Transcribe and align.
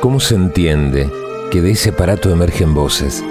¿Cómo 0.00 0.20
se 0.20 0.36
entiende 0.36 1.10
que 1.50 1.60
de 1.60 1.72
ese 1.72 1.90
aparato 1.90 2.30
emergen 2.30 2.72
voces? 2.72 3.24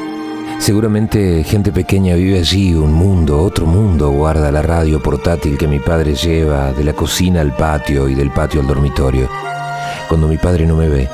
Seguramente 0.60 1.42
gente 1.46 1.72
pequeña 1.72 2.16
vive 2.16 2.40
allí, 2.40 2.74
un 2.74 2.92
mundo, 2.92 3.42
otro 3.42 3.66
mundo, 3.66 4.10
guarda 4.10 4.52
la 4.52 4.62
radio 4.62 5.02
portátil 5.02 5.58
que 5.58 5.66
mi 5.66 5.80
padre 5.80 6.14
lleva 6.14 6.74
de 6.74 6.84
la 6.84 6.92
cocina 6.92 7.40
al 7.40 7.56
patio 7.56 8.10
y 8.10 8.16
del 8.16 8.32
patio 8.32 8.60
al 8.60 8.68
dormitorio. 8.68 9.30
Cuando 10.10 10.28
mi 10.28 10.38
padre 10.38 10.66
no 10.66 10.76
me 10.76 10.90
ve, 10.90 11.08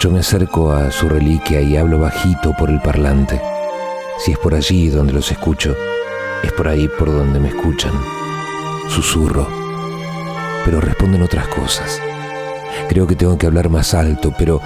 yo 0.00 0.10
me 0.10 0.20
acerco 0.20 0.72
a 0.72 0.90
su 0.90 1.08
reliquia 1.08 1.60
y 1.60 1.76
hablo 1.76 2.00
bajito 2.00 2.52
por 2.58 2.68
el 2.68 2.80
parlante. 2.80 3.40
Si 4.18 4.32
es 4.32 4.38
por 4.38 4.56
allí 4.56 4.88
donde 4.88 5.12
los 5.12 5.30
escucho, 5.30 5.76
es 6.42 6.52
por 6.52 6.66
ahí 6.66 6.88
por 6.98 7.12
donde 7.12 7.38
me 7.38 7.48
escuchan. 7.48 7.92
Susurro, 8.88 9.46
pero 10.64 10.80
responden 10.80 11.22
otras 11.22 11.46
cosas. 11.46 12.00
Creo 12.88 13.06
que 13.06 13.16
tengo 13.16 13.38
que 13.38 13.46
hablar 13.46 13.68
más 13.68 13.94
alto, 13.94 14.32
pero 14.38 14.60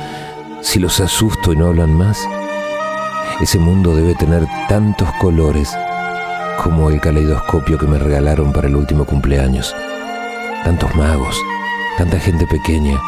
si 0.62 0.78
los 0.78 1.00
asusto 1.00 1.52
y 1.52 1.56
no 1.56 1.68
hablan 1.68 1.94
más, 1.94 2.18
ese 3.40 3.58
mundo 3.58 3.94
debe 3.94 4.14
tener 4.14 4.46
tantos 4.68 5.08
colores 5.20 5.76
como 6.62 6.90
el 6.90 7.00
caleidoscopio 7.00 7.78
que 7.78 7.86
me 7.86 7.98
regalaron 7.98 8.52
para 8.52 8.68
el 8.68 8.76
último 8.76 9.04
cumpleaños. 9.04 9.74
Tantos 10.64 10.94
magos, 10.94 11.36
tanta 11.98 12.18
gente 12.18 12.46
pequeña. 12.46 12.98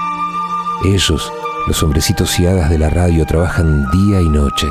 Ellos, 0.84 1.32
los 1.66 1.82
hombrecitos 1.82 2.38
y 2.40 2.46
hadas 2.46 2.70
de 2.70 2.78
la 2.78 2.90
radio, 2.90 3.24
trabajan 3.24 3.88
día 3.90 4.20
y 4.20 4.28
noche. 4.28 4.66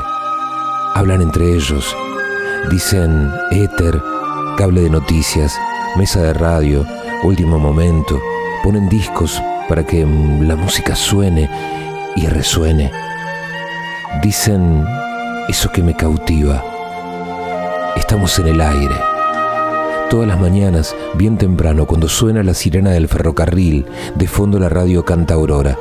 Hablan 0.94 1.22
entre 1.22 1.54
ellos. 1.54 1.96
Dicen 2.70 3.32
éter, 3.52 4.02
cable 4.58 4.82
de 4.82 4.90
noticias, 4.90 5.58
mesa 5.96 6.22
de 6.22 6.34
radio, 6.34 6.86
último 7.24 7.58
momento. 7.58 8.20
Ponen 8.64 8.90
discos 8.90 9.42
para 9.68 9.84
que 9.84 10.06
la 10.06 10.56
música 10.56 10.96
suene 10.96 11.50
y 12.16 12.28
resuene. 12.28 12.92
Dicen 14.22 14.86
eso 15.48 15.72
que 15.72 15.84
me 15.84 15.96
cautiva. 15.96 16.64
Estamos 17.96 18.38
en 18.40 18.48
el 18.48 18.62
aire. 18.62 18.96
Todas 20.10 20.28
las 20.28 20.40
mañanas, 20.40 20.96
bien 21.16 21.38
temprano, 21.38 21.86
cuando 21.88 22.08
suena 22.08 22.44
la 22.44 22.54
sirena 22.54 22.92
del 22.92 23.08
ferrocarril, 23.08 23.86
de 24.16 24.28
fondo 24.28 24.60
la 24.60 24.70
radio 24.70 25.04
canta 25.04 25.34
Aurora. 25.34 25.78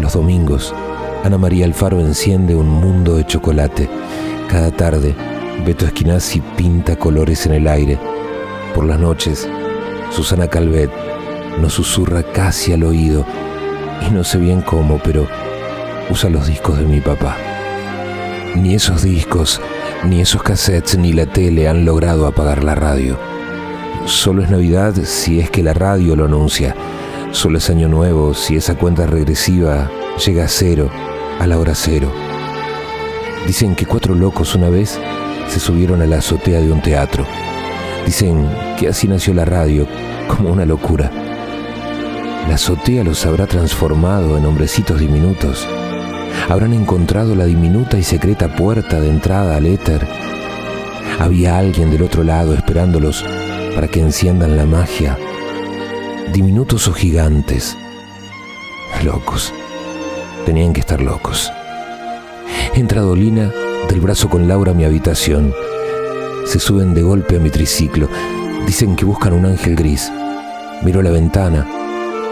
Los 0.00 0.14
domingos, 0.14 0.74
Ana 1.24 1.38
María 1.38 1.64
Alfaro 1.64 2.00
enciende 2.00 2.54
un 2.54 2.68
mundo 2.68 3.16
de 3.16 3.26
chocolate. 3.26 3.88
Cada 4.48 4.70
tarde, 4.70 5.14
Beto 5.64 5.86
Esquinazzi 5.86 6.40
pinta 6.56 6.96
colores 6.96 7.46
en 7.46 7.54
el 7.54 7.68
aire. 7.68 7.98
Por 8.74 8.84
las 8.84 8.98
noches, 8.98 9.48
Susana 10.10 10.48
Calvet 10.48 10.90
nos 11.60 11.74
susurra 11.74 12.22
casi 12.22 12.72
al 12.72 12.84
oído, 12.84 13.24
y 14.06 14.10
no 14.12 14.24
sé 14.24 14.38
bien 14.38 14.62
cómo, 14.62 15.00
pero 15.02 15.26
usa 16.10 16.30
los 16.30 16.46
discos 16.46 16.78
de 16.78 16.84
mi 16.84 17.00
papá. 17.00 17.36
Ni 18.54 18.74
esos 18.74 19.02
discos, 19.02 19.60
ni 20.04 20.20
esos 20.20 20.42
cassettes, 20.42 20.96
ni 20.96 21.12
la 21.12 21.26
tele 21.26 21.68
han 21.68 21.84
logrado 21.84 22.26
apagar 22.26 22.64
la 22.64 22.74
radio. 22.74 23.18
Solo 24.06 24.42
es 24.42 24.50
Navidad 24.50 24.94
si 25.04 25.40
es 25.40 25.50
que 25.50 25.62
la 25.62 25.74
radio 25.74 26.16
lo 26.16 26.24
anuncia. 26.24 26.74
Solo 27.30 27.58
es 27.58 27.68
Año 27.68 27.88
Nuevo 27.88 28.32
si 28.32 28.56
esa 28.56 28.74
cuenta 28.76 29.06
regresiva 29.06 29.90
llega 30.24 30.44
a 30.44 30.48
cero, 30.48 30.90
a 31.38 31.46
la 31.46 31.58
hora 31.58 31.74
cero. 31.74 32.10
Dicen 33.46 33.74
que 33.74 33.86
cuatro 33.86 34.14
locos 34.14 34.54
una 34.54 34.70
vez 34.70 34.98
se 35.48 35.60
subieron 35.60 36.00
a 36.00 36.06
la 36.06 36.18
azotea 36.18 36.60
de 36.60 36.72
un 36.72 36.80
teatro. 36.80 37.26
Dicen 38.06 38.48
que 38.78 38.88
así 38.88 39.08
nació 39.08 39.34
la 39.34 39.44
radio, 39.44 39.86
como 40.26 40.50
una 40.50 40.64
locura. 40.64 41.10
Azotea 42.58 43.04
los 43.04 43.24
habrá 43.24 43.46
transformado 43.46 44.36
en 44.36 44.44
hombrecitos 44.44 44.98
diminutos. 44.98 45.64
Habrán 46.48 46.72
encontrado 46.72 47.36
la 47.36 47.44
diminuta 47.44 47.96
y 47.98 48.02
secreta 48.02 48.56
puerta 48.56 49.00
de 49.00 49.08
entrada 49.08 49.54
al 49.54 49.64
éter. 49.64 50.04
Había 51.20 51.56
alguien 51.56 51.88
del 51.92 52.02
otro 52.02 52.24
lado 52.24 52.54
esperándolos 52.54 53.24
para 53.76 53.86
que 53.86 54.00
enciendan 54.00 54.56
la 54.56 54.66
magia. 54.66 55.16
Diminutos 56.32 56.88
o 56.88 56.92
gigantes. 56.92 57.76
Locos. 59.04 59.54
Tenían 60.44 60.72
que 60.72 60.80
estar 60.80 61.00
locos. 61.00 61.52
Entra 62.74 63.02
Dolina 63.02 63.52
del 63.88 64.00
brazo 64.00 64.28
con 64.28 64.48
Laura 64.48 64.72
a 64.72 64.74
mi 64.74 64.84
habitación. 64.84 65.54
Se 66.44 66.58
suben 66.58 66.92
de 66.92 67.02
golpe 67.02 67.36
a 67.36 67.38
mi 67.38 67.50
triciclo. 67.50 68.08
Dicen 68.66 68.96
que 68.96 69.04
buscan 69.04 69.32
un 69.32 69.46
ángel 69.46 69.76
gris. 69.76 70.10
Miro 70.82 71.02
la 71.02 71.10
ventana 71.10 71.87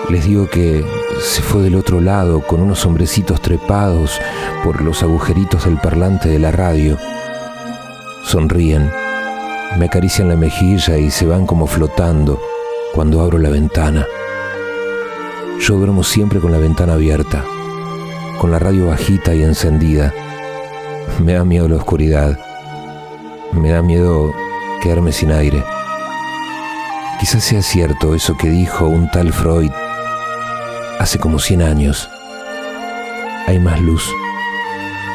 les 0.09 0.25
digo 0.25 0.49
que 0.49 0.85
se 1.21 1.43
fue 1.43 1.63
del 1.63 1.75
otro 1.75 2.01
lado 2.01 2.41
con 2.41 2.61
unos 2.61 2.87
hombrecitos 2.87 3.41
trepados 3.41 4.21
por 4.63 4.81
los 4.83 5.03
agujeritos 5.03 5.65
del 5.65 5.79
parlante 5.79 6.29
de 6.29 6.39
la 6.39 6.53
radio. 6.53 6.97
Sonríen, 8.25 8.91
me 9.79 9.87
acarician 9.87 10.29
la 10.29 10.37
mejilla 10.37 10.97
y 10.97 11.11
se 11.11 11.27
van 11.27 11.47
como 11.47 11.67
flotando 11.67 12.41
cuando 12.95 13.21
abro 13.21 13.39
la 13.39 13.51
ventana. 13.51 14.07
Yo 15.61 15.77
duermo 15.77 16.05
siempre 16.05 16.39
con 16.39 16.53
la 16.53 16.59
ventana 16.59 16.95
abierta, 16.95 17.45
con 18.39 18.53
la 18.53 18.59
radio 18.59 18.87
bajita 18.87 19.35
y 19.35 19.43
encendida. 19.43 20.15
Me 21.25 21.33
da 21.33 21.45
miedo 21.45 21.69
la 21.69 21.77
oscuridad. 21.77 22.39
Me 23.53 23.71
da 23.71 23.83
miedo 23.83 24.33
quedarme 24.83 25.13
sin 25.13 25.33
aire. 25.33 25.65
Quizás 27.19 27.43
sea 27.43 27.63
cierto 27.63 28.15
eso 28.15 28.37
que 28.37 28.51
dijo 28.51 28.87
un 28.87 29.11
tal 29.11 29.33
Freud 29.33 29.71
hace 31.07 31.21
como 31.21 31.39
100 31.39 31.63
años. 31.63 32.11
Hay 33.47 33.61
más 33.61 33.81
luz 33.81 34.03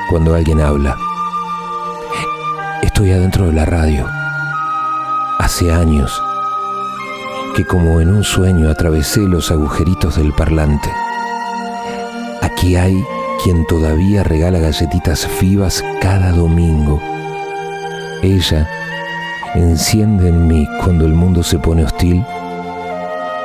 cuando 0.10 0.34
alguien 0.34 0.62
habla. 0.62 0.96
Estoy 2.82 3.12
adentro 3.12 3.48
de 3.48 3.52
la 3.52 3.66
radio. 3.66 4.08
Hace 5.38 5.70
años 5.70 6.24
que 7.58 7.66
como 7.66 8.00
en 8.00 8.08
un 8.08 8.24
sueño 8.24 8.70
atravesé 8.70 9.20
los 9.20 9.52
agujeritos 9.52 10.16
del 10.16 10.32
parlante. 10.32 10.90
Aquí 12.42 12.78
hay 12.78 13.04
quien 13.44 13.68
todavía 13.68 14.24
regala 14.24 14.60
galletitas 14.60 15.28
fivas 15.28 15.84
cada 16.00 16.32
domingo. 16.32 17.02
Ella 18.22 18.66
enciende 19.56 20.30
en 20.30 20.48
mí 20.48 20.66
cuando 20.86 21.06
el 21.06 21.12
mundo 21.12 21.44
se 21.44 21.60
pone 21.60 21.84
hostil 21.84 22.26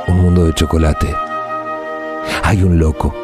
un 0.06 0.20
mundo 0.20 0.44
de 0.44 0.54
chocolate. 0.54 1.25
Hay 2.42 2.62
un 2.62 2.78
loco 2.78 3.14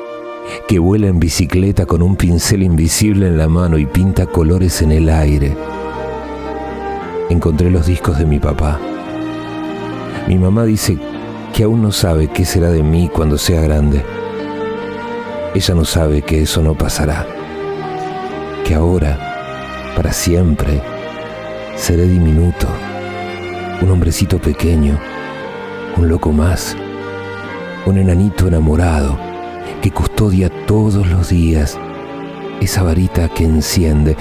que 0.69 0.79
vuela 0.79 1.07
en 1.07 1.21
bicicleta 1.21 1.87
con 1.87 2.03
un 2.03 2.17
pincel 2.17 2.63
invisible 2.63 3.27
en 3.27 3.39
la 3.39 3.49
mano 3.49 3.79
y 3.79 3.87
pinta 3.87 4.27
colores 4.27 4.83
en 4.83 4.93
el 4.93 5.09
aire. 5.09 5.57
Encontré 7.31 7.71
los 7.71 7.87
discos 7.87 8.19
de 8.19 8.27
mi 8.27 8.39
papá. 8.39 8.79
Mi 10.29 10.39
mamá 10.39 10.65
dice 10.65 10.99
que 11.55 11.65
aún 11.65 11.83
no 11.83 11.93
sabe 11.93 12.29
qué 12.29 12.45
será 12.45 12.71
de 12.71 12.83
mí 12.83 13.11
cuando 13.13 13.39
sea 13.39 13.61
grande. 13.61 14.05
Ella 15.55 15.75
no 15.75 15.85
sabe 15.85 16.23
que 16.23 16.43
eso 16.43 16.63
no 16.63 16.75
pasará. 16.75 17.27
Que 18.65 18.75
ahora, 18.75 19.93
para 19.97 20.13
siempre, 20.13 20.81
seré 21.77 22.07
diminuto, 22.07 22.67
un 23.83 23.91
hombrecito 23.91 24.39
pequeño, 24.39 24.99
un 25.97 26.09
loco 26.09 26.33
más 26.33 26.77
un 27.87 27.99
enanito 27.99 28.47
enamorado 28.47 29.19
que 29.81 29.91
custodia 29.91 30.49
todos 30.67 31.07
los 31.09 31.31
días 31.31 31.79
esa 32.61 32.85
varita 32.85 33.29
que 33.29 33.45
enciende, 33.45 34.17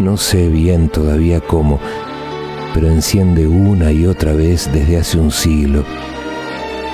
no 0.00 0.16
sé 0.16 0.48
bien 0.48 0.88
todavía 0.88 1.40
cómo, 1.40 1.78
pero 2.72 2.88
enciende 2.88 3.46
una 3.46 3.92
y 3.92 4.06
otra 4.06 4.32
vez 4.32 4.68
desde 4.72 4.98
hace 4.98 5.18
un 5.18 5.30
siglo. 5.30 5.84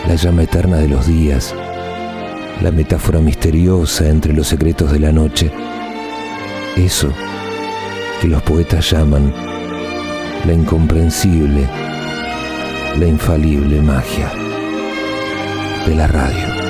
La 0.06 0.14
llama 0.16 0.42
eterna 0.42 0.76
de 0.76 0.88
los 0.88 1.06
días, 1.06 1.54
la 2.60 2.70
metáfora 2.70 3.20
misteriosa 3.20 4.08
entre 4.08 4.34
los 4.34 4.48
secretos 4.48 4.92
de 4.92 4.98
la 4.98 5.12
noche, 5.12 5.50
eso 6.76 7.10
que 8.20 8.28
los 8.28 8.42
poetas 8.42 8.90
llaman 8.90 9.32
la 10.46 10.52
incomprensible, 10.52 11.66
la 12.98 13.06
infalible 13.06 13.80
magia 13.80 14.39
de 15.86 15.94
la 15.94 16.06
radio. 16.06 16.69